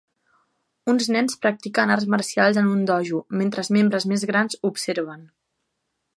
[0.93, 5.25] Uns nens practiquen arts marcials en un dojo mentre membres més grans observen.